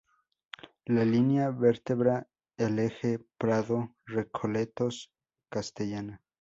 [0.87, 6.23] La línea vertebra el eje Prado-Recoletos-Castellana.